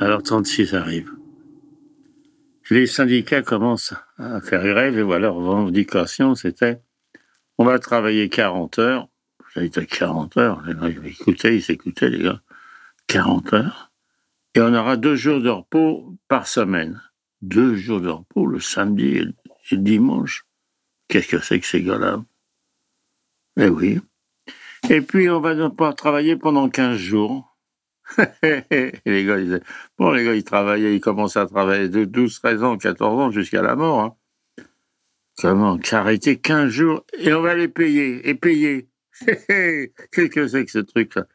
Alors 0.00 0.22
36 0.22 0.74
arrive. 0.74 1.10
Les 2.70 2.86
syndicats 2.86 3.42
commencent 3.42 3.94
à 4.18 4.40
faire 4.40 4.64
grève 4.64 4.98
et 4.98 5.02
voilà, 5.02 5.28
leur 5.28 5.34
revendication, 5.34 6.34
c'était 6.34 6.80
on 7.58 7.64
va 7.64 7.78
travailler 7.78 8.28
40 8.28 8.78
heures. 8.78 9.08
J'ai 9.54 9.68
dit 9.68 9.86
40 9.86 10.36
heures. 10.36 10.62
Gars, 10.66 10.88
ils 10.88 11.06
écoutaient, 11.06 11.56
ils 11.56 11.62
s'écoutaient, 11.62 12.08
les 12.08 12.22
gars. 12.24 12.40
40 13.06 13.52
heures. 13.52 13.92
Et 14.54 14.60
on 14.60 14.74
aura 14.74 14.96
deux 14.96 15.14
jours 15.14 15.40
de 15.40 15.50
repos 15.50 16.16
par 16.28 16.48
semaine. 16.48 17.00
Deux 17.42 17.76
jours 17.76 18.00
de 18.00 18.08
repos, 18.08 18.46
le 18.46 18.58
samedi 18.58 19.18
et 19.18 19.24
le, 19.24 19.76
dimanche. 19.76 20.46
Qu'est-ce 21.08 21.28
que 21.28 21.38
c'est 21.38 21.60
que 21.60 21.66
ces 21.66 21.82
gars-là? 21.82 22.24
Eh 23.58 23.68
oui. 23.68 24.00
Et 24.90 25.00
puis, 25.00 25.30
on 25.30 25.40
va 25.40 25.70
pas 25.70 25.92
travailler 25.92 26.36
pendant 26.36 26.68
15 26.68 26.96
jours. 26.96 27.53
les 28.42 29.24
gars, 29.24 29.38
ils 29.38 29.60
bon, 29.98 30.12
les 30.12 30.24
gars, 30.24 30.34
ils 30.34 30.44
travaillaient, 30.44 30.94
ils 30.94 31.00
commençaient 31.00 31.40
à 31.40 31.46
travailler 31.46 31.88
de 31.88 32.04
12, 32.04 32.40
13 32.40 32.62
ans, 32.62 32.76
14 32.76 33.20
ans 33.20 33.30
jusqu'à 33.30 33.62
la 33.62 33.76
mort. 33.76 34.00
Hein. 34.00 34.16
Comment 35.38 35.78
Qu'arrêter 35.78 36.38
15 36.38 36.70
jours 36.70 37.04
et 37.18 37.32
on 37.32 37.40
va 37.40 37.54
les 37.54 37.68
payer, 37.68 38.28
et 38.28 38.34
payer. 38.34 38.88
Qu'est-ce 39.26 40.26
que 40.26 40.46
c'est 40.46 40.64
que 40.64 40.70
ce 40.70 40.78
truc-là 40.78 41.26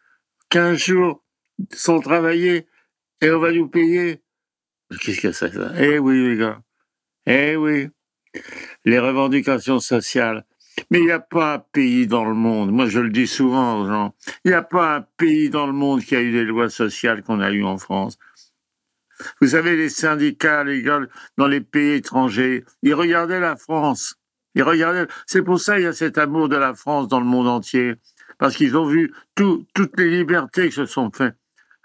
15 0.50 0.78
jours 0.78 1.24
sans 1.72 2.00
travailler 2.00 2.68
et 3.22 3.30
on 3.32 3.40
va 3.40 3.52
nous 3.52 3.68
payer. 3.68 4.22
Qu'est-ce 5.02 5.22
que 5.22 5.32
c'est 5.32 5.54
ça? 5.54 5.72
Eh 5.78 6.00
oui, 6.00 6.30
les 6.30 6.38
gars. 6.38 6.62
Eh 7.26 7.56
oui. 7.56 7.90
Les 8.86 9.00
revendications 9.00 9.80
sociales. 9.80 10.46
Mais 10.92 11.00
il 11.00 11.06
n'y 11.06 11.12
a 11.12 11.20
pas 11.20 11.56
un 11.56 11.60
pays 11.60 12.08
dans 12.08 12.26
le 12.26 12.34
monde, 12.34 12.72
moi 12.72 12.88
je 12.88 13.00
le 13.00 13.10
dis 13.10 13.28
souvent 13.28 13.82
aux 13.82 13.88
gens, 13.88 14.16
il 14.46 14.50
n'y 14.50 14.56
a 14.56 14.62
pas 14.62 14.96
un 14.98 15.02
pays 15.18 15.50
dans 15.50 15.68
le 15.68 15.74
monde 15.74 16.02
qui 16.02 16.16
a 16.16 16.22
eu 16.22 16.32
des 16.32 16.46
lois 16.46 16.70
sociales 16.70 17.24
qu'on 17.24 17.40
a 17.40 17.52
eues 17.52 17.64
en 17.64 17.78
France. 17.78 18.18
Vous 19.42 19.50
savez, 19.50 19.76
les 19.76 19.90
syndicats, 19.90 20.64
les 20.64 20.82
gars, 20.82 21.02
dans 21.38 21.48
les 21.48 21.62
pays 21.62 21.96
étrangers, 21.96 22.64
ils 22.84 22.94
regardaient 22.94 23.40
la 23.40 23.56
France. 23.56 24.16
Ils 24.56 24.64
regardaient. 24.64 25.08
C'est 25.28 25.42
pour 25.42 25.60
ça 25.60 25.76
qu'il 25.76 25.84
y 25.84 25.88
a 25.88 25.94
cet 25.94 26.18
amour 26.18 26.50
de 26.50 26.56
la 26.56 26.74
France 26.74 27.08
dans 27.08 27.20
le 27.20 27.26
monde 27.26 27.48
entier. 27.48 27.96
Parce 28.38 28.56
qu'ils 28.56 28.78
ont 28.78 28.86
vu 28.86 29.14
tout, 29.36 29.66
toutes 29.74 30.00
les 30.00 30.10
libertés 30.10 30.70
que 30.70 30.76
se 30.76 30.86
sont 30.86 31.12
faites, 31.12 31.36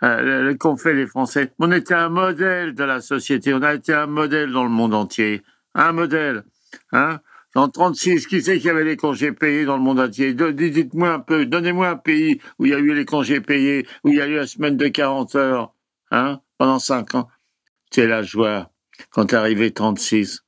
euh, 0.03 0.55
qu'ont 0.55 0.77
fait 0.77 0.95
les 0.95 1.07
Français. 1.07 1.53
On 1.59 1.73
était 1.73 1.95
un 1.95 2.09
modèle 2.09 2.75
de 2.75 2.85
la 2.85 3.01
société. 3.01 3.53
On 3.53 3.63
a 3.63 3.75
été 3.75 3.93
un 3.93 4.07
modèle 4.07 4.53
dans 4.53 4.65
le 4.65 4.71
monde 4.71 4.95
entier. 4.95 5.43
Un 5.75 5.93
modèle. 5.93 6.45
Hein 6.93 7.21
en 7.55 7.69
36, 7.69 8.27
qui 8.27 8.43
c'est 8.43 8.59
qui 8.59 8.69
avait 8.69 8.85
les 8.85 8.97
congés 8.97 9.33
payés 9.33 9.65
dans 9.65 9.77
le 9.77 9.83
monde 9.83 10.01
entier? 10.01 10.35
Dites-moi 10.35 11.11
un 11.11 11.21
peu, 11.21 11.47
donnez-moi 11.47 11.89
un 11.89 11.97
pays 11.97 12.41
où 12.59 12.67
il 12.67 12.73
y 12.73 12.75
a 12.75 12.79
eu 12.79 12.95
les 12.95 13.05
congés 13.05 13.41
payés, 13.41 13.87
où 14.03 14.09
il 14.09 14.17
y 14.17 14.21
a 14.21 14.27
eu 14.27 14.35
la 14.35 14.47
semaine 14.47 14.77
de 14.77 14.89
40 14.89 15.35
heures, 15.37 15.73
hein, 16.11 16.41
pendant 16.59 16.79
5 16.79 17.15
ans. 17.15 17.29
C'est 17.91 18.07
la 18.07 18.23
joie. 18.23 18.71
Quand 19.11 19.33
est 19.33 19.37
arrivé 19.37 19.73
36, 19.73 20.45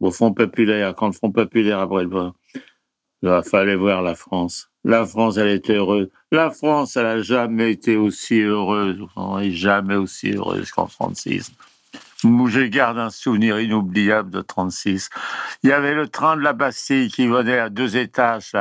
au 0.00 0.10
Front 0.10 0.32
populaire, 0.32 0.94
quand 0.94 1.06
le 1.06 1.12
Front 1.12 1.32
populaire 1.32 1.80
après 1.80 2.04
le 2.04 2.32
il 3.22 3.40
fallait 3.42 3.76
voir 3.76 4.02
la 4.02 4.14
France. 4.14 4.68
La 4.84 5.06
France, 5.06 5.38
elle 5.38 5.48
était 5.48 5.76
heureuse. 5.76 6.10
La 6.30 6.50
France, 6.50 6.96
elle 6.96 7.06
a 7.06 7.22
jamais 7.22 7.72
été 7.72 7.96
aussi 7.96 8.40
heureuse, 8.40 8.98
jamais 9.48 9.96
aussi 9.96 10.32
heureuse 10.32 10.70
qu'en 10.70 10.86
36. 10.86 11.52
Je 12.24 12.66
garde 12.68 12.98
un 12.98 13.10
souvenir 13.10 13.60
inoubliable 13.60 14.30
de 14.30 14.40
36. 14.40 15.10
Il 15.62 15.68
y 15.68 15.72
avait 15.72 15.94
le 15.94 16.08
train 16.08 16.36
de 16.36 16.40
la 16.40 16.54
Bastille 16.54 17.10
qui 17.10 17.26
venait 17.26 17.58
à 17.58 17.68
deux 17.68 17.98
étages. 17.98 18.52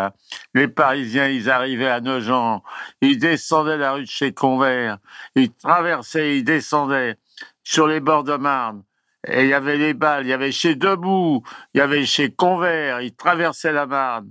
Les 0.53 0.68
Parisiens, 0.68 1.29
ils 1.29 1.50
arrivaient 1.50 1.88
à 1.88 2.01
Nogent. 2.01 2.62
Ils 3.00 3.18
descendaient 3.18 3.78
la 3.78 3.94
rue 3.94 4.01
de 4.01 4.09
chez 4.09 4.34
Convert. 4.34 4.97
Ils 5.35 5.53
traversaient, 5.53 6.38
ils 6.38 6.44
descendaient 6.44 7.16
sur 7.63 7.88
les 7.88 8.01
bords 8.01 8.25
de 8.25 8.35
Marne. 8.35 8.84
Et 9.25 9.44
il 9.44 9.50
y 9.50 9.53
avait 9.53 9.78
les 9.78 9.94
balles. 9.94 10.25
Il 10.25 10.30
y 10.30 10.34
avait 10.34 10.51
chez 10.51 10.75
Debout. 10.75 11.41
Il 11.74 11.78
y 11.78 11.81
avait 11.81 12.06
chez 12.06 12.34
Convert. 12.34 13.00
Ils 13.00 13.16
traversaient 13.16 13.72
la 13.72 13.85
Marne. 13.85 14.30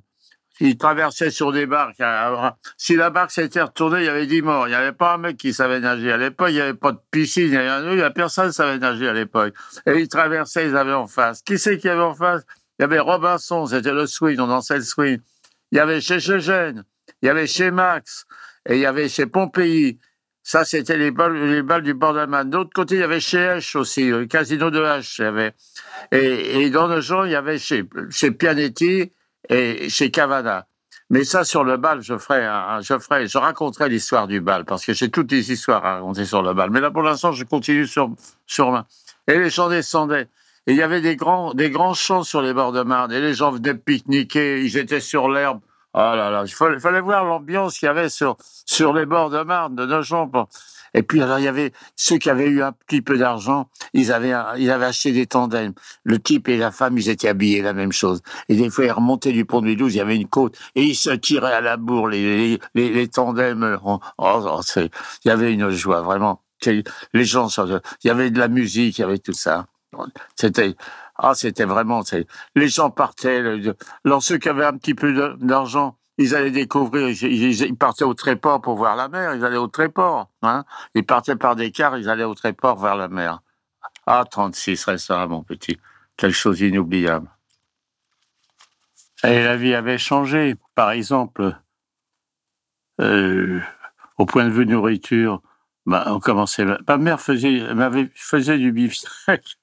Ils 0.61 0.77
traversaient 0.77 1.31
sur 1.31 1.53
des 1.53 1.67
barques. 1.67 2.03
Si 2.77 2.95
la 2.95 3.11
barque 3.11 3.31
s'était 3.31 3.63
retournée, 3.63 4.01
il 4.01 4.05
y 4.05 4.09
avait 4.09 4.27
dix 4.27 4.43
morts. 4.43 4.69
Il 4.69 4.71
n'y 4.71 4.77
avait 4.77 4.93
pas 4.93 5.15
un 5.15 5.19
mec 5.19 5.37
qui 5.37 5.53
savait 5.53 5.81
nager. 5.81 6.13
À 6.13 6.17
l'époque, 6.17 6.49
il 6.51 6.55
n'y 6.55 6.61
avait 6.61 6.75
pas 6.75 6.93
de 6.93 7.01
piscine. 7.11 7.47
Il 7.47 7.51
n'y 7.51 7.57
avait 7.57 8.11
personne 8.11 8.49
qui 8.49 8.55
savait 8.55 8.79
nager 8.79 9.09
à 9.09 9.12
l'époque. 9.12 9.55
Et 9.87 9.99
ils 9.99 10.09
traversaient, 10.09 10.69
ils 10.69 10.77
avaient 10.77 10.93
en 10.93 11.07
face. 11.07 11.43
Qui 11.43 11.59
c'est 11.59 11.79
qu'il 11.79 11.89
y 11.89 11.93
avait 11.93 12.03
en 12.03 12.15
face 12.15 12.43
Il 12.79 12.83
y 12.83 12.85
avait 12.85 13.01
Robinson, 13.01 13.67
c'était 13.67 13.93
le 13.93 14.07
swing, 14.07 14.39
on 14.41 14.47
dansait 14.47 14.77
le 14.77 14.83
swing. 14.83 15.21
Il 15.73 15.77
y 15.77 15.81
avait 15.81 16.01
chez 16.03 16.21
Chegène, 16.21 16.85
il 17.23 17.27
y 17.27 17.29
avait 17.31 17.47
chez 17.47 17.71
Max, 17.71 18.27
et 18.69 18.75
il 18.75 18.81
y 18.81 18.87
avait 18.87 19.09
chez 19.09 19.27
Pompéi. 19.27 19.99
Ça, 20.45 20.65
c'était 20.65 20.99
les 20.99 21.11
balles, 21.11 21.35
les 21.35 21.62
balles 21.62 21.83
du 21.83 21.95
bord 21.95 22.15
de. 22.15 22.43
D'autre 22.45 22.71
côté, 22.75 22.97
il 22.97 23.01
y 23.01 23.05
avait 23.05 23.21
chez 23.21 23.39
H 23.39 23.79
aussi, 23.79 24.11
le 24.11 24.27
casino 24.27 24.71
de 24.71 24.81
H. 24.81 25.17
Il 25.19 25.23
y 25.23 25.25
avait. 25.25 25.55
Et, 26.11 26.69
dans 26.71 26.89
le 26.89 27.01
genre, 27.01 27.27
il 27.27 27.33
y 27.33 27.37
avait 27.37 27.59
chez 27.59 27.85
Pianetti, 28.33 29.12
et 29.49 29.89
chez 29.89 30.11
Cavana. 30.11 30.67
Mais 31.11 31.25
ça, 31.25 31.45
sur 31.45 31.63
le 31.63 31.77
bal, 31.77 32.01
je 32.01 32.17
ferai, 32.17 32.49
je 32.81 32.99
ferai, 32.99 33.27
je 33.27 33.37
raconterai 33.37 33.91
l'histoire 33.91 34.27
du 34.27 34.41
bal 34.41 34.65
parce 34.65 34.87
que 34.87 34.95
j'ai 34.95 35.11
toutes 35.11 35.31
les 35.31 35.53
histoires 35.53 35.85
à 35.85 35.97
raconter 35.97 36.25
sur 36.25 36.43
le 36.43 36.55
bal. 36.55 36.71
Mais 36.71 36.81
là, 36.81 36.91
pour 36.91 37.03
l'instant, 37.03 37.33
je 37.33 37.45
continue 37.45 37.87
sur, 37.87 38.11
sur 38.47 38.71
ma. 38.71 38.87
Et 39.29 39.39
les 39.39 39.51
gens 39.51 39.69
descendaient. 39.69 40.29
Et 40.67 40.73
il 40.73 40.77
y 40.77 40.83
avait 40.83 41.03
des 41.03 41.17
grands, 41.17 41.53
des 41.53 41.71
grands 41.71 41.93
champs 41.93 42.23
sur 42.23 42.41
les 42.41 42.55
bords 42.55 42.73
de 42.73 42.83
Marne. 42.83 43.13
Et 43.13 43.21
les 43.21 43.35
gens 43.35 43.51
venaient 43.51 43.75
pique-niquer. 43.75 44.65
Ils 44.65 44.79
étaient 44.79 45.01
sur 45.01 45.29
l'herbe. 45.29 45.61
Oh 45.95 45.99
là 45.99 46.31
là, 46.31 46.45
il 46.47 46.53
fallait, 46.53 47.01
voir 47.01 47.25
l'ambiance 47.25 47.79
qu'il 47.79 47.87
y 47.87 47.89
avait 47.91 48.09
sur, 48.09 48.37
sur 48.65 48.95
les 48.95 49.05
bords 49.05 49.31
de 49.31 49.43
Marne, 49.43 49.77
de 49.77 49.85
Nogent. 49.85 50.31
Et 50.95 51.03
puis, 51.03 51.23
alors, 51.23 51.39
il 51.39 51.45
y 51.45 51.49
avait 51.49 51.73
ceux 51.97 52.19
qui 52.19 52.31
avaient 52.31 52.49
eu 52.49 52.63
un 52.63 52.73
petit 52.73 53.03
peu 53.03 53.17
d'argent, 53.17 53.69
ils 53.93 54.13
avaient, 54.13 54.35
ils 54.59 54.71
avaient 54.71 54.87
acheté 54.87 55.13
des 55.13 55.27
tandems. 55.27 55.73
Le 56.05 56.19
type 56.19 56.49
et 56.49 56.57
la 56.57 56.71
femme, 56.71 56.99
ils 56.99 57.09
étaient 57.09 57.29
habillés 57.29 57.63
la 57.63 57.73
même 57.73 57.93
chose. 57.93 58.23
Et 58.49 58.57
des 58.57 58.71
fois, 58.71 58.85
ils 58.85 58.93
remontaient 58.93 59.33
du 59.33 59.45
pont 59.45 59.61
de 59.61 59.69
Vidouze, 59.69 59.95
il 59.95 59.99
y 59.99 60.01
avait 60.01 60.17
une 60.17 60.29
côte, 60.29 60.59
et 60.75 60.83
ils 60.83 60.95
se 60.95 61.11
tiraient 61.11 61.55
à 61.55 61.61
la 61.61 61.77
bourre, 61.77 62.09
les, 62.09 62.59
les, 62.75 62.91
les, 62.91 63.09
tandems. 63.09 63.79
Oh, 63.85 64.01
oh, 64.19 64.61
il 64.77 64.91
y 65.25 65.31
avait 65.31 65.53
une 65.53 65.71
joie, 65.71 66.03
vraiment. 66.03 66.43
Les 66.67 67.25
gens, 67.25 67.49
il 67.49 68.07
y 68.07 68.11
avait 68.11 68.31
de 68.31 68.39
la 68.39 68.49
musique, 68.49 68.99
il 68.99 69.01
y 69.01 69.05
avait 69.05 69.19
tout 69.19 69.33
ça. 69.33 69.67
C'était, 70.37 70.75
ah, 71.25 71.37
c'était 71.37 71.65
vraiment, 71.65 72.03
les 72.56 72.69
gens 72.69 72.91
partaient. 72.91 73.41
Alors, 74.05 74.22
ceux 74.25 74.38
qui 74.38 74.49
avaient 74.49 74.65
un 74.65 74.77
petit 74.77 74.94
peu 74.94 75.37
d'argent, 75.41 75.97
ils 76.19 76.34
allaient 76.34 76.50
découvrir, 76.50 77.10
ils, 77.10 77.77
partaient 77.77 78.05
au 78.05 78.12
Tréport 78.12 78.60
pour 78.60 78.75
voir 78.75 78.97
la 78.97 79.09
mer, 79.09 79.32
ils 79.37 79.44
allaient 79.44 79.56
au 79.56 79.69
Tréport. 79.69 80.28
Hein 80.43 80.65
ils 80.97 81.06
partaient 81.06 81.37
par 81.37 81.55
des 81.55 81.71
cars, 81.71 81.97
ils 81.97 82.11
allaient 82.11 82.25
au 82.25 82.34
Tréport 82.34 82.77
vers 82.77 82.97
la 82.97 83.06
mer. 83.06 83.41
Ah, 84.05 84.25
36 84.28 84.84
restaurants, 84.84 85.28
mon 85.28 85.43
petit. 85.44 85.78
Quelque 86.16 86.34
chose 86.34 86.59
d'inoubliable. 86.59 87.31
Et 89.22 89.44
la 89.44 89.56
vie 89.56 89.75
avait 89.75 89.99
changé. 89.99 90.56
Par 90.75 90.91
exemple, 90.91 91.56
euh, 93.00 93.61
au 94.19 94.27
point 94.27 94.44
de 94.44 94.50
vue 94.50 94.66
nourriture, 94.66 95.41
bah, 95.87 96.03
on 96.09 96.19
commençait. 96.19 96.67
Ma 96.88 96.97
mère 96.97 97.20
faisait, 97.20 97.62
faisait 98.17 98.58
du 98.58 98.73
beefsteak. 98.73 99.56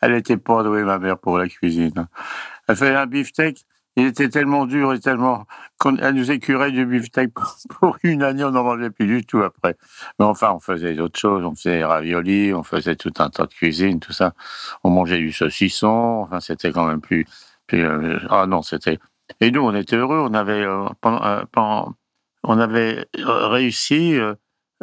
Elle 0.00 0.12
était 0.14 0.36
pas 0.36 0.62
douée, 0.62 0.82
ma 0.82 0.98
mère, 0.98 1.18
pour 1.18 1.38
la 1.38 1.48
cuisine. 1.48 2.06
Elle 2.68 2.76
faisait 2.76 2.94
un 2.94 3.06
beefsteak 3.06 3.66
il 3.96 4.06
était 4.06 4.28
tellement 4.28 4.66
dur 4.66 4.92
et 4.92 5.00
tellement 5.00 5.46
qu'elle 5.80 6.14
nous 6.14 6.30
écurait 6.30 6.70
du 6.70 6.84
beefsteak 6.84 7.32
pour 7.80 7.96
une 8.02 8.22
année, 8.22 8.44
on 8.44 8.50
n'en 8.50 8.62
mangeait 8.62 8.90
plus 8.90 9.06
du 9.06 9.24
tout 9.24 9.42
après. 9.42 9.76
Mais 10.18 10.26
enfin, 10.26 10.52
on 10.52 10.60
faisait 10.60 10.94
d'autres 10.94 11.18
choses, 11.18 11.44
on 11.44 11.54
faisait 11.54 11.78
des 11.78 11.84
raviolis, 11.84 12.52
on 12.52 12.62
faisait 12.62 12.96
tout 12.96 13.12
un 13.18 13.30
tas 13.30 13.46
de 13.46 13.54
cuisine, 13.54 13.98
tout 13.98 14.12
ça. 14.12 14.34
On 14.84 14.90
mangeait 14.90 15.18
du 15.18 15.32
saucisson, 15.32 16.24
enfin, 16.24 16.40
c'était 16.40 16.72
quand 16.72 16.86
même 16.86 17.00
plus, 17.00 17.26
euh, 17.72 18.18
ah 18.28 18.46
non, 18.46 18.60
c'était. 18.60 18.98
Et 19.40 19.50
nous, 19.50 19.62
on 19.62 19.74
était 19.74 19.96
heureux, 19.96 20.18
on 20.18 20.34
avait, 20.34 20.62
euh, 20.62 20.88
euh, 21.06 21.84
on 22.44 22.58
avait 22.58 23.06
réussi 23.14 24.18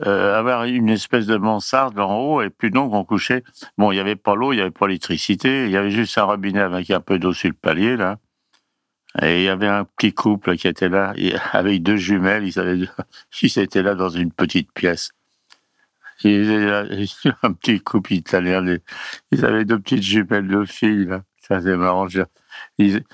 euh, 0.05 0.37
avoir 0.37 0.63
une 0.63 0.89
espèce 0.89 1.27
de 1.27 1.37
mansarde 1.37 1.99
en 1.99 2.17
haut, 2.17 2.41
et 2.41 2.49
puis 2.49 2.71
donc 2.71 2.93
on 2.93 3.03
couchait. 3.03 3.43
Bon, 3.77 3.91
il 3.91 3.95
n'y 3.95 4.01
avait 4.01 4.15
pas 4.15 4.35
l'eau, 4.35 4.51
il 4.51 4.55
n'y 4.55 4.61
avait 4.61 4.71
pas 4.71 4.87
l'électricité, 4.87 5.65
il 5.65 5.71
y 5.71 5.77
avait 5.77 5.91
juste 5.91 6.17
un 6.17 6.23
robinet 6.23 6.61
avec 6.61 6.89
un 6.89 6.99
peu 6.99 7.19
d'eau 7.19 7.33
sur 7.33 7.49
le 7.49 7.55
palier, 7.55 7.95
là. 7.95 8.17
Et 9.21 9.41
il 9.41 9.43
y 9.43 9.49
avait 9.49 9.67
un 9.67 9.85
petit 9.85 10.11
couple 10.11 10.55
qui 10.57 10.67
était 10.67 10.89
là, 10.89 11.13
avec 11.51 11.83
deux 11.83 11.97
jumelles, 11.97 12.47
ils, 12.47 12.59
avaient, 12.59 12.79
ils 13.41 13.59
étaient 13.59 13.83
là 13.83 13.93
dans 13.93 14.09
une 14.09 14.31
petite 14.31 14.71
pièce. 14.71 15.11
Ils 16.23 16.51
avaient 16.51 17.05
un 17.43 17.53
petit 17.53 17.79
couple 17.81 18.13
italien. 18.13 18.65
Ils 19.31 19.45
avaient 19.45 19.65
deux 19.65 19.79
petites 19.79 20.03
jumelles 20.03 20.47
de 20.47 20.65
filles, 20.65 21.05
là. 21.05 21.23
Ça, 21.41 21.61
c'est 21.61 21.75
marrant. 21.75 22.07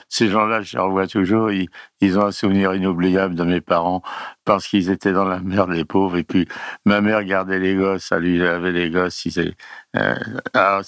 Ces 0.08 0.30
gens-là, 0.30 0.62
je 0.62 0.78
les 0.78 0.84
revois 0.84 1.08
toujours. 1.08 1.52
Ils, 1.52 2.20
ont 2.20 2.26
un 2.26 2.32
souvenir 2.32 2.74
inoubliable 2.74 3.36
de 3.36 3.44
mes 3.44 3.62
parents 3.62 4.02
parce 4.46 4.68
qu'ils 4.68 4.90
étaient 4.90 5.12
dans 5.12 5.26
la 5.26 5.40
merde, 5.40 5.72
les 5.72 5.86
pauvres. 5.86 6.18
Et 6.18 6.24
puis, 6.24 6.48
ma 6.86 7.02
mère 7.02 7.24
gardait 7.24 7.60
les 7.60 7.76
gosses. 7.76 8.12
Elle 8.12 8.24
lui 8.24 8.44
avait 8.44 8.72
les 8.72 8.90
gosses. 8.90 9.28
Euh, 9.96 10.16
ah, 10.54 10.82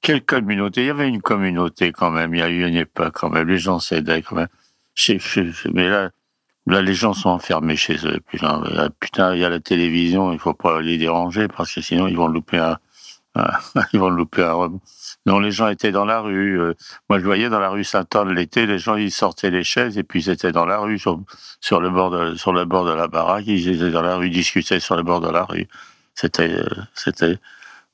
quelle 0.00 0.24
communauté? 0.24 0.82
Il 0.82 0.86
y 0.86 0.90
avait 0.90 1.08
une 1.08 1.22
communauté 1.22 1.92
quand 1.92 2.10
même. 2.10 2.34
Il 2.34 2.38
y 2.38 2.42
a 2.42 2.48
eu 2.48 2.66
une 2.66 2.76
époque 2.76 3.14
quand 3.14 3.30
même. 3.30 3.48
Les 3.48 3.58
gens 3.58 3.78
s'aidaient 3.78 4.22
quand 4.22 4.36
même. 4.36 4.48
mais 5.74 5.88
là, 5.88 6.10
les 6.66 6.94
gens 6.94 7.12
sont 7.12 7.30
enfermés 7.30 7.76
chez 7.76 7.96
eux. 8.06 8.20
Putain, 8.26 8.62
putain, 9.00 9.34
il 9.34 9.40
y 9.40 9.44
a 9.44 9.50
la 9.50 9.60
télévision, 9.60 10.32
il 10.32 10.38
faut 10.38 10.54
pas 10.54 10.80
les 10.80 10.98
déranger 10.98 11.48
parce 11.48 11.74
que 11.74 11.80
sinon 11.80 12.06
ils 12.06 12.16
vont 12.16 12.28
louper 12.28 12.58
un, 12.58 12.78
ils 13.92 14.00
vont 14.00 14.10
louper 14.10 14.42
un. 14.42 14.72
Non, 15.26 15.38
les 15.38 15.50
gens 15.50 15.68
étaient 15.68 15.92
dans 15.92 16.04
la 16.04 16.20
rue. 16.20 16.60
Euh, 16.60 16.74
moi, 17.08 17.18
je 17.18 17.24
voyais 17.24 17.48
dans 17.48 17.60
la 17.60 17.68
rue 17.68 17.84
Saint-Anne 17.84 18.32
l'été, 18.32 18.66
les 18.66 18.78
gens 18.78 18.96
ils 18.96 19.12
sortaient 19.12 19.50
les 19.50 19.64
chaises 19.64 19.98
et 19.98 20.02
puis 20.02 20.24
ils 20.24 20.30
étaient 20.30 20.52
dans 20.52 20.66
la 20.66 20.78
rue 20.78 20.98
sur, 20.98 21.16
le 21.80 21.90
bord 21.90 22.10
de 22.10 22.34
sur 22.34 22.52
le 22.52 22.64
bord 22.64 22.84
de 22.84 22.92
la 22.92 23.06
baraque. 23.06 23.44
Ils 23.46 23.68
étaient 23.68 23.90
dans 23.90 24.02
la 24.02 24.16
rue, 24.16 24.30
discutaient 24.30 24.80
sur 24.80 24.96
le 24.96 25.02
bord 25.02 25.20
de 25.20 25.30
la 25.30 25.44
rue. 25.44 25.68
C'était 26.14 26.52
euh, 26.52 26.68
c'était. 26.94 27.38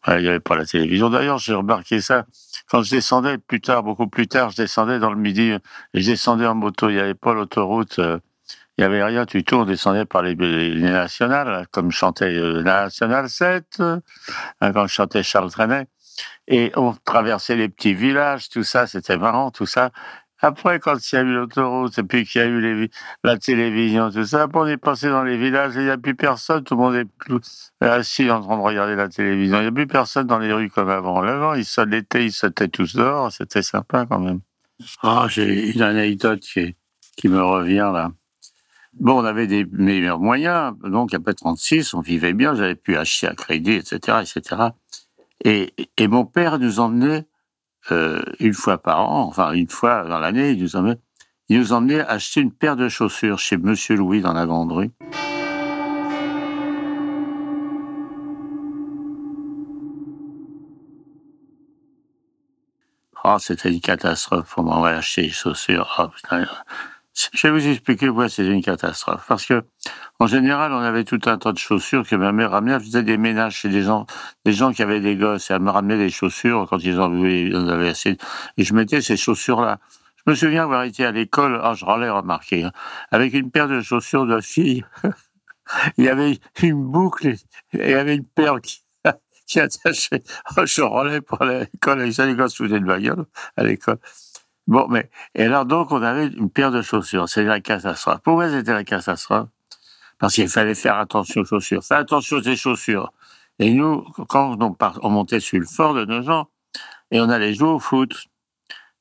il 0.08 0.22
n'y 0.22 0.28
avait 0.28 0.40
pas 0.40 0.56
la 0.56 0.64
télévision. 0.64 1.10
D'ailleurs, 1.10 1.38
j'ai 1.38 1.54
remarqué 1.54 2.00
ça 2.00 2.24
quand 2.68 2.82
je 2.82 2.90
descendais 2.90 3.38
plus 3.38 3.60
tard, 3.60 3.82
beaucoup 3.82 4.08
plus 4.08 4.28
tard, 4.28 4.50
je 4.50 4.56
descendais 4.56 4.98
dans 4.98 5.10
le 5.10 5.16
midi 5.16 5.52
et 5.94 6.00
je 6.00 6.10
descendais 6.10 6.46
en 6.46 6.54
moto. 6.54 6.88
Il 6.88 6.94
n'y 6.94 7.00
avait 7.00 7.14
pas 7.14 7.32
l'autoroute. 7.32 7.98
Euh, 7.98 8.18
il 8.78 8.82
n'y 8.82 8.84
avait 8.84 9.02
rien 9.02 9.24
du 9.24 9.42
tout. 9.42 9.56
On 9.56 9.64
descendait 9.64 10.04
par 10.04 10.22
les, 10.22 10.34
nationales, 10.34 11.66
comme 11.70 11.90
chantait 11.90 12.36
euh, 12.36 12.62
National 12.62 13.28
7, 13.28 13.64
euh, 13.80 14.00
quand 14.60 14.86
je 14.86 14.92
chantais 14.92 15.22
Charles 15.22 15.50
Trenet. 15.50 15.86
Et 16.48 16.72
on 16.76 16.94
traversait 17.04 17.56
les 17.56 17.68
petits 17.68 17.94
villages, 17.94 18.48
tout 18.48 18.64
ça, 18.64 18.86
c'était 18.86 19.16
marrant, 19.16 19.50
tout 19.50 19.66
ça. 19.66 19.90
Après, 20.40 20.78
quand 20.78 20.96
il 21.10 21.14
y 21.14 21.18
a 21.18 21.22
eu 21.22 21.32
l'autoroute 21.32 21.98
et 21.98 22.02
puis 22.02 22.26
qu'il 22.26 22.40
y 22.42 22.44
a 22.44 22.46
eu 22.46 22.60
les, 22.60 22.90
la 23.24 23.38
télévision, 23.38 24.10
tout 24.10 24.24
ça, 24.26 24.46
on 24.52 24.66
est 24.66 24.76
passé 24.76 25.08
dans 25.08 25.24
les 25.24 25.38
villages 25.38 25.72
il 25.76 25.84
n'y 25.84 25.90
a 25.90 25.96
plus 25.96 26.14
personne. 26.14 26.62
Tout 26.62 26.74
le 26.74 26.80
monde 26.80 26.94
est 26.94 27.84
assis 27.84 28.30
en 28.30 28.42
train 28.42 28.58
de 28.58 28.62
regarder 28.62 28.96
la 28.96 29.08
télévision. 29.08 29.58
Il 29.58 29.62
n'y 29.62 29.68
a 29.68 29.72
plus 29.72 29.86
personne 29.86 30.26
dans 30.26 30.38
les 30.38 30.52
rues 30.52 30.68
comme 30.68 30.90
avant. 30.90 31.22
L'avant, 31.22 31.54
ils 31.54 31.64
ils 32.16 32.32
sautaient 32.32 32.68
tous 32.68 32.94
dehors. 32.96 33.32
C'était 33.32 33.62
sympa 33.62 34.04
quand 34.06 34.20
même. 34.20 34.40
Ah, 35.02 35.26
j'ai 35.28 35.72
une 35.72 35.82
anecdote 35.82 36.42
qui 36.42 37.28
me 37.28 37.42
revient 37.42 37.90
là. 37.94 38.10
Bon, 38.98 39.20
on 39.20 39.24
avait 39.24 39.46
des 39.46 39.66
meilleurs 39.66 40.18
moyens, 40.18 40.74
donc 40.82 41.12
après 41.12 41.34
36, 41.34 41.92
on 41.92 42.00
vivait 42.00 42.32
bien, 42.32 42.54
j'avais 42.54 42.74
pu 42.74 42.96
acheter 42.96 43.26
à 43.26 43.34
crédit, 43.34 43.72
etc., 43.72 44.18
etc. 44.22 44.62
Et, 45.44 45.74
et 45.98 46.08
mon 46.08 46.24
père 46.24 46.58
nous 46.58 46.80
emmenait 46.80 47.26
euh, 47.92 48.22
une 48.40 48.54
fois 48.54 48.78
par 48.78 49.00
an, 49.00 49.26
enfin 49.26 49.52
une 49.52 49.68
fois 49.68 50.04
dans 50.04 50.18
l'année, 50.18 50.52
il 50.52 50.62
nous 50.62 50.76
emmenait, 50.76 50.98
il 51.48 51.58
nous 51.58 51.72
emmenait 51.74 52.00
acheter 52.00 52.40
une 52.40 52.52
paire 52.52 52.76
de 52.76 52.88
chaussures 52.88 53.38
chez 53.38 53.58
Monsieur 53.58 53.96
Louis 53.96 54.22
dans 54.22 54.32
la 54.32 54.46
Grande 54.46 54.72
Rue. 54.72 54.90
Oh, 63.24 63.36
c'était 63.38 63.72
une 63.72 63.80
catastrophe 63.80 64.54
pour 64.54 64.64
m'avoir 64.64 64.96
acheté 64.96 65.22
les 65.22 65.30
chaussures. 65.30 65.96
Oh, 65.98 66.08
putain. 66.08 66.46
Je 67.32 67.46
vais 67.46 67.50
vous 67.50 67.66
expliquer 67.66 68.08
pourquoi 68.08 68.28
c'est 68.28 68.46
une 68.46 68.62
catastrophe. 68.62 69.24
Parce 69.26 69.46
que, 69.46 69.64
en 70.18 70.26
général, 70.26 70.72
on 70.72 70.80
avait 70.80 71.04
tout 71.04 71.20
un 71.24 71.38
tas 71.38 71.52
de 71.52 71.58
chaussures 71.58 72.06
que 72.06 72.14
ma 72.14 72.32
mère 72.32 72.50
ramenait. 72.50 72.74
Elle 72.74 72.80
faisait 72.80 73.02
des 73.02 73.16
ménages 73.16 73.56
chez 73.56 73.70
des 73.70 73.82
gens, 73.82 74.06
des 74.44 74.52
gens 74.52 74.72
qui 74.72 74.82
avaient 74.82 75.00
des 75.00 75.16
gosses. 75.16 75.50
Et 75.50 75.54
elle 75.54 75.62
me 75.62 75.70
ramenait 75.70 75.96
des 75.96 76.10
chaussures 76.10 76.66
quand 76.68 76.78
ils 76.78 77.00
en 77.00 77.68
avaient 77.68 77.88
assez. 77.88 78.18
Et 78.58 78.64
je 78.64 78.74
mettais 78.74 79.00
ces 79.00 79.16
chaussures-là. 79.16 79.78
Je 80.26 80.32
me 80.32 80.36
souviens 80.36 80.64
avoir 80.64 80.82
été 80.82 81.06
à 81.06 81.12
l'école, 81.12 81.60
ah, 81.62 81.74
je 81.74 81.84
l'ai 82.00 82.10
remarqué, 82.10 82.64
hein, 82.64 82.72
avec 83.12 83.32
une 83.32 83.50
paire 83.52 83.68
de 83.68 83.80
chaussures 83.80 84.26
de 84.26 84.40
fille. 84.40 84.84
il 85.98 86.04
y 86.04 86.08
avait 86.08 86.40
une 86.62 86.84
boucle 86.84 87.28
et 87.28 87.36
il 87.72 87.90
y 87.90 87.94
avait 87.94 88.16
une 88.16 88.26
paire 88.26 88.60
qui, 88.60 88.82
qui 89.46 89.60
attachait. 89.60 90.22
Oh, 90.56 90.66
je 90.66 90.82
relais 90.82 91.20
pour 91.20 91.44
l'école. 91.44 92.02
Les 92.02 92.34
gosses 92.34 92.56
faisaient 92.56 92.80
de 92.80 92.84
ma 92.84 92.98
gueule 92.98 93.24
à 93.56 93.62
l'école. 93.62 93.98
Bon, 94.66 94.88
mais, 94.88 95.10
et 95.34 95.44
alors, 95.44 95.64
donc, 95.64 95.92
on 95.92 96.02
avait 96.02 96.26
une 96.26 96.50
paire 96.50 96.70
de 96.72 96.82
chaussures. 96.82 97.28
C'est 97.28 97.44
la 97.44 97.60
catastrophe. 97.60 98.20
Pourquoi 98.24 98.50
c'était 98.50 98.72
la 98.72 98.84
catastrophe? 98.84 99.48
Parce 100.18 100.34
qu'il 100.34 100.48
fallait 100.48 100.74
faire 100.74 100.96
attention 100.96 101.42
aux 101.42 101.44
chaussures. 101.44 101.84
Faire 101.84 101.98
attention 101.98 102.38
aux 102.38 102.56
chaussures. 102.56 103.12
Et 103.58 103.72
nous, 103.72 104.04
quand 104.28 104.56
on, 104.60 104.76
on 105.02 105.10
montait 105.10 105.40
sur 105.40 105.58
le 105.58 105.66
fort 105.66 105.94
de 105.94 106.04
nos 106.04 106.22
gens, 106.22 106.48
et 107.10 107.20
on 107.20 107.28
allait 107.28 107.54
jouer 107.54 107.68
au 107.68 107.78
foot. 107.78 108.26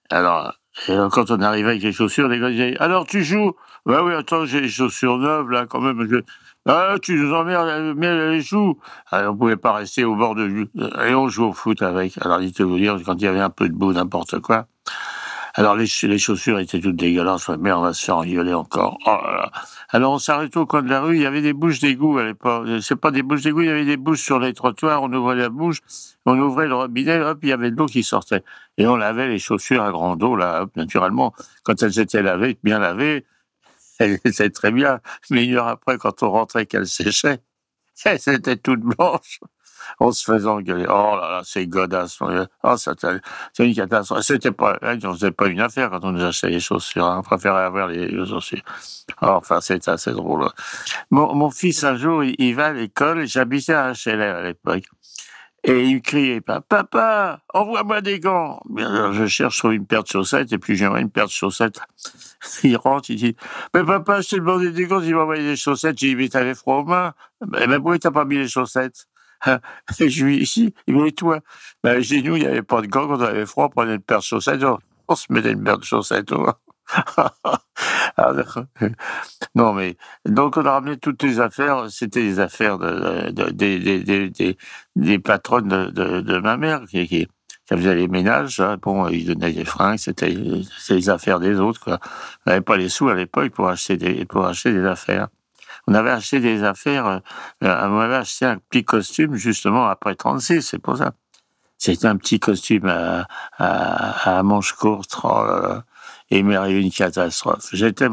Alors, 0.10 0.54
quand 0.88 1.32
on 1.32 1.42
arrivait 1.42 1.72
avec 1.72 1.82
les 1.82 1.92
chaussures, 1.92 2.28
les 2.28 2.40
gars 2.40 2.52
disaient, 2.52 2.78
alors 2.78 3.08
tu 3.08 3.24
joues? 3.24 3.54
Bah 3.86 4.04
oui, 4.04 4.14
attends, 4.14 4.46
j'ai 4.46 4.62
les 4.62 4.70
chaussures 4.70 5.18
neuves, 5.18 5.50
là, 5.50 5.66
quand 5.66 5.82
même. 5.82 6.24
Ah, 6.66 6.96
tu 7.02 7.16
nous 7.16 7.34
emmerdes, 7.34 7.96
mais 7.96 8.32
les 8.32 8.42
joues. 8.42 8.80
Alors, 9.12 9.34
on 9.34 9.38
pouvait 9.38 9.58
pas 9.58 9.74
rester 9.74 10.04
au 10.04 10.16
bord 10.16 10.36
de, 10.36 10.68
et 11.08 11.16
on 11.16 11.28
joue 11.28 11.46
au 11.46 11.54
foot 11.54 11.82
avec. 11.82 12.18
Alors, 12.22 12.42
il 12.42 12.52
te 12.52 12.64
vous 12.64 12.78
dire, 12.78 12.98
quand 13.06 13.16
il 13.16 13.24
y 13.24 13.28
avait 13.28 13.40
un 13.40 13.50
peu 13.50 13.68
de 13.70 13.74
boue, 13.74 13.94
n'importe 13.94 14.40
quoi, 14.40 14.68
alors 15.58 15.78
les, 15.78 15.86
les, 16.04 16.18
chaussures 16.18 16.60
étaient 16.60 16.82
toutes 16.82 16.98
dégueulasses, 16.98 17.48
mais 17.60 17.72
on 17.72 17.80
va 17.80 17.94
se 17.94 18.04
faire 18.04 18.18
engueuler 18.18 18.54
encore. 18.54 18.98
Oh 19.06 19.18
Alors 19.88 20.12
on 20.12 20.20
s'arrêtait 20.20 20.58
au 20.58 20.66
coin 20.66 20.82
de 20.82 20.90
la 20.90 21.00
rue, 21.00 21.16
il 21.16 21.22
y 21.22 21.26
avait 21.26 21.42
des 21.42 21.54
bouches 21.54 21.80
d'égout 21.80 22.18
à 22.18 22.26
l'époque. 22.26 22.68
C'est 22.82 22.98
pas 22.98 23.10
des 23.10 23.24
bouches 23.24 23.44
d'égout, 23.44 23.62
il 23.62 23.68
y 23.68 23.70
avait 23.70 23.86
des 23.86 23.96
bouches 23.96 24.22
sur 24.22 24.38
les 24.38 24.54
trottoirs, 24.54 25.02
on 25.02 25.14
ouvrait 25.14 25.38
la 25.38 25.48
bouche, 25.48 25.80
on 26.26 26.38
ouvrait 26.38 26.68
le 26.68 26.76
robinet, 26.76 27.22
hop, 27.22 27.40
il 27.44 27.50
y 27.50 27.52
avait 27.54 27.72
de 27.72 27.78
l'eau 27.78 27.86
qui 27.86 28.04
sortait. 28.04 28.44
Et 28.78 28.86
on 28.86 28.98
lavait 28.98 29.30
les 29.30 29.40
chaussures 29.40 29.82
à 29.82 29.92
grande 29.92 30.22
eau, 30.24 30.36
là, 30.36 30.64
hop, 30.64 30.76
naturellement. 30.76 31.34
Quand 31.64 31.82
elles 31.82 32.00
étaient 32.00 32.22
lavées, 32.22 32.58
bien 32.62 32.80
lavées, 32.80 33.26
elles 34.00 34.20
étaient 34.26 34.50
très 34.50 34.72
bien. 34.74 35.00
Mais 35.30 35.46
une 35.46 35.56
heure 35.56 35.70
après, 35.70 35.98
quand 35.98 36.22
on 36.22 36.32
rentrait 36.32 36.66
qu'elles 36.66 36.88
séchaient, 36.88 37.40
elles 38.04 38.20
étaient 38.28 38.58
toutes 38.58 38.82
blanches 38.82 39.40
en 40.00 40.12
se 40.12 40.24
faisant 40.24 40.62
gueuler. 40.62 40.86
Oh 40.88 41.16
là 41.20 41.30
là, 41.30 41.42
c'est 41.44 41.68
godasse. 41.68 42.20
Oh, 42.22 42.76
c'est 42.78 43.66
une 43.66 43.76
catastrophe. 43.76 44.22
C'était 44.22 44.52
pas, 44.52 44.78
hein, 44.82 44.98
on 45.04 45.14
faisait 45.14 45.32
pas 45.32 45.48
une 45.48 45.62
affaire 45.62 45.90
quand 45.90 46.04
on 46.04 46.12
nous 46.12 46.24
achetait 46.24 46.50
les 46.50 46.60
chaussures. 46.60 47.06
Hein. 47.06 47.20
On 47.20 47.24
préférait 47.24 47.64
avoir 47.64 47.88
les, 47.88 48.10
chaussures. 48.26 48.62
Oh, 49.22 49.28
enfin, 49.28 49.62
c'est 49.62 49.88
assez 49.88 50.12
drôle. 50.12 50.50
Mon, 51.12 51.34
mon, 51.36 51.50
fils, 51.50 51.84
un 51.84 51.96
jour, 51.96 52.24
il, 52.24 52.54
va 52.56 52.68
à 52.68 52.74
l'école. 52.74 53.26
J'habitais 53.28 53.74
à 53.74 53.94
HLR 53.94 54.36
à 54.36 54.42
l'époque. 54.44 54.84
Et 55.68 55.84
il 55.84 56.02
criait, 56.04 56.42
papa, 56.42 57.40
envoie-moi 57.52 58.02
des 58.02 58.20
gants. 58.20 58.62
Bien, 58.70 59.12
je 59.14 59.26
cherche 59.26 59.58
sur 59.58 59.72
une 59.72 59.88
paire 59.88 60.04
de 60.04 60.08
chaussettes, 60.08 60.54
et 60.54 60.60
puis 60.60 60.76
j'aimerais 60.76 61.02
une 61.02 61.10
paire 61.10 61.26
de 61.26 61.32
chaussettes. 61.32 61.80
Il 62.64 62.78
rentre, 62.78 63.10
il 63.10 63.16
dit, 63.16 63.36
mais 63.74 63.84
papa, 63.84 64.22
je 64.22 64.30
t'ai 64.30 64.36
demandé 64.36 64.72
des 64.72 64.86
gants, 64.86 65.02
il 65.02 65.16
m'a 65.16 65.24
envoyé 65.24 65.42
des 65.42 65.56
chaussettes. 65.56 65.98
J'ai 65.98 66.10
dit, 66.10 66.16
mais 66.16 66.30
t'avais 66.30 66.54
froid 66.54 66.78
aux 66.78 66.84
mains. 66.84 67.16
Eh 67.42 67.66
ben, 67.66 67.78
pourquoi 67.78 67.98
t'as 67.98 68.12
pas 68.12 68.26
mis 68.26 68.38
les 68.38 68.48
chaussettes? 68.48 69.08
je 70.00 70.26
lui 70.26 70.38
ici, 70.38 70.74
il 70.88 71.04
dit, 71.04 71.14
toi, 71.14 71.40
ben, 71.84 72.02
chez 72.02 72.22
nous, 72.22 72.36
il 72.36 72.42
n'y 72.42 72.48
avait 72.48 72.62
pas 72.62 72.82
de 72.82 72.88
gants, 72.88 73.08
quand 73.08 73.18
on 73.18 73.22
avait 73.22 73.46
froid, 73.46 73.66
on 73.66 73.70
prenait 73.70 73.96
une 73.96 74.02
paire 74.02 74.20
de 74.20 74.24
chaussettes, 74.24 74.64
on, 75.08 75.16
se 75.16 75.32
mettait 75.32 75.52
une 75.52 75.64
paire 75.64 75.78
de 75.78 75.84
chaussettes. 75.84 76.32
non, 79.56 79.74
mais 79.74 79.98
donc 80.26 80.58
on 80.58 80.66
a 80.66 80.72
ramené 80.72 80.98
toutes 80.98 81.24
les 81.24 81.40
affaires, 81.40 81.90
c'était 81.90 82.22
les 82.22 82.40
affaires 82.40 82.78
de, 82.78 83.32
des, 83.50 83.80
des, 83.80 84.30
des, 84.30 84.58
des, 84.96 85.20
patronnes 85.20 85.68
de, 85.68 86.22
de, 86.22 86.38
ma 86.38 86.58
mère 86.58 86.82
qui, 86.88 87.08
qui, 87.08 87.28
faisaient 87.68 87.96
les 87.96 88.08
ménages. 88.08 88.60
Hein. 88.60 88.78
Bon, 88.80 89.08
ils 89.08 89.26
donnaient 89.26 89.52
des 89.52 89.66
fringues, 89.66 89.98
c'était 89.98 90.36
les 90.90 91.10
affaires 91.10 91.40
des 91.40 91.60
autres. 91.60 91.84
Quoi. 91.84 92.00
On 92.46 92.52
n'avait 92.52 92.62
pas 92.62 92.78
les 92.78 92.90
sous 92.90 93.10
à 93.10 93.16
l'époque 93.16 93.50
pour 93.50 93.74
pour 94.30 94.46
acheter 94.46 94.72
des 94.72 94.86
affaires 94.86 95.30
on 95.88 95.94
avait 95.94 96.12
acheté 96.12 96.40
des 96.40 96.64
affaires, 96.64 97.08
euh, 97.08 97.20
on 97.62 98.00
avait 98.00 98.16
acheté 98.16 98.46
un 98.46 98.58
petit 98.58 98.84
costume 98.84 99.36
justement 99.36 99.88
après 99.88 100.16
36, 100.16 100.62
c'est 100.62 100.80
pour 100.80 100.98
ça. 100.98 101.14
C'était 101.78 102.08
un 102.08 102.18
petit 102.18 102.40
costume 102.40 102.88
à, 102.88 103.28
à, 103.58 104.38
à 104.38 104.44
manches 104.44 104.74
courtes, 104.74 105.18
oh 105.24 105.46
et 106.30 106.40
il 106.40 106.46
m'est 106.46 106.56
arrivé 106.56 106.82
une 106.82 106.92
catastrophe. 106.92 107.70
J'étais, 107.74 108.08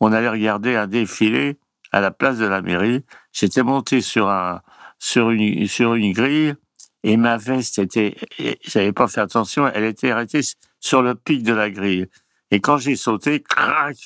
on 0.00 0.12
allait 0.12 0.28
regarder 0.28 0.76
un 0.76 0.86
défilé 0.86 1.58
à 1.92 2.00
la 2.00 2.10
place 2.10 2.38
de 2.38 2.46
la 2.46 2.60
mairie. 2.60 3.04
J'étais 3.32 3.62
monté 3.62 4.00
sur 4.00 4.28
un, 4.28 4.60
sur 4.98 5.30
une, 5.30 5.66
sur 5.66 5.94
une 5.94 6.12
grille 6.12 6.54
et 7.02 7.16
ma 7.16 7.36
veste 7.36 7.78
était, 7.78 8.16
j'avais 8.64 8.92
pas 8.92 9.06
fait 9.08 9.20
attention, 9.20 9.68
elle 9.68 9.84
était 9.84 10.10
arrêtée 10.10 10.40
sur 10.80 11.02
le 11.02 11.14
pic 11.14 11.42
de 11.42 11.52
la 11.52 11.70
grille. 11.70 12.08
Et 12.50 12.60
quand 12.60 12.78
j'ai 12.78 12.96
sauté, 12.96 13.42
crac, 13.42 13.96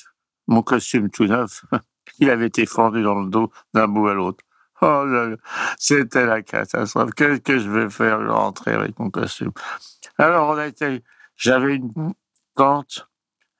mon 0.47 0.61
costume 0.61 1.09
tout 1.09 1.25
neuf, 1.25 1.65
il 2.19 2.29
avait 2.29 2.47
été 2.47 2.65
fendu 2.65 3.03
dans 3.03 3.19
le 3.19 3.29
dos 3.29 3.51
d'un 3.73 3.87
bout 3.87 4.07
à 4.07 4.13
l'autre. 4.13 4.43
Oh, 4.81 5.05
c'était 5.77 6.25
la 6.25 6.41
catastrophe. 6.41 7.11
Qu'est-ce 7.15 7.41
que 7.41 7.59
je 7.59 7.69
vais 7.69 7.89
faire 7.89 8.19
rentrer 8.27 8.71
avec 8.71 8.97
mon 8.97 9.11
costume? 9.11 9.51
Alors, 10.17 10.49
on 10.49 10.57
a 10.57 10.65
été. 10.65 11.03
J'avais 11.35 11.75
une 11.75 12.13
tante, 12.55 13.07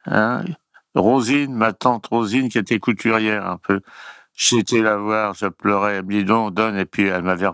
hein, 0.05 0.43
Rosine, 0.96 1.53
ma 1.53 1.74
tante 1.74 2.08
Rosine, 2.08 2.50
qui 2.50 2.58
était 2.58 2.79
couturière 2.79 3.48
un 3.48 3.58
peu. 3.58 3.81
J'étais 4.44 4.82
la 4.82 4.98
voir, 4.98 5.36
je 5.36 5.46
pleurais, 5.46 5.98
elle 5.98 6.06
me 6.06 6.14
dit 6.14 6.26
donne, 6.26 6.76
et 6.76 6.86
puis 6.86 7.06
elle 7.06 7.22
m'avait 7.22 7.50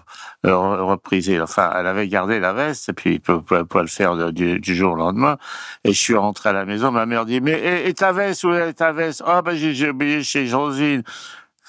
reprisé. 0.46 1.42
Enfin, 1.42 1.70
elle 1.78 1.86
avait 1.86 2.08
gardé 2.08 2.40
la 2.40 2.54
veste, 2.54 2.88
et 2.88 2.94
puis 2.94 3.16
il 3.16 3.20
peut 3.20 3.42
pas 3.42 3.82
le 3.82 3.88
faire 3.88 4.32
du, 4.32 4.62
jour 4.64 4.94
au 4.94 4.96
lendemain. 4.96 5.38
Et 5.84 5.92
je 5.92 6.00
suis 6.00 6.16
rentré 6.16 6.48
à 6.48 6.54
la 6.54 6.64
maison, 6.64 6.92
ma 6.92 7.06
mère 7.06 7.26
dit, 7.26 7.42
mais 7.42 7.90
et, 7.90 7.94
ta 7.94 8.14
veste, 8.14 8.46
où 8.46 8.54
est 8.54 8.72
ta 8.72 8.94
veste? 8.94 9.22
Ah, 9.26 9.42
ben 9.42 9.54
j'ai 9.54 9.90
oublié 9.90 10.24
chez 10.24 10.48
Josine. 10.48 11.04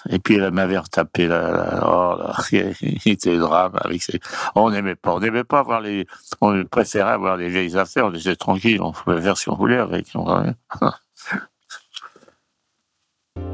Et 0.09 0.21
puis 0.21 0.37
elle 0.37 0.53
m'avait 0.53 0.79
retapé 0.79 1.27
là, 1.27 1.81
oh 1.85 2.15
là, 2.17 2.37
il 2.81 3.13
était 3.13 3.39
drame 3.39 3.73
avec 3.81 4.01
ses... 4.01 4.21
On 4.55 4.71
n'aimait 4.71 4.95
pas, 4.95 5.15
on 5.15 5.19
n'aimait 5.19 5.43
pas 5.43 5.59
avoir 5.59 5.81
les, 5.81 6.07
on 6.41 6.65
préférait 6.65 7.11
avoir 7.11 7.37
les 7.37 7.49
vieilles 7.49 7.77
affaires, 7.77 8.07
on 8.07 8.15
était 8.15 8.37
tranquille, 8.37 8.81
on 8.81 8.93
pouvait 8.93 9.21
faire 9.21 9.37
ce 9.37 9.51
qu'on 9.51 9.57
voulait 9.57 9.79
avec. 9.79 10.13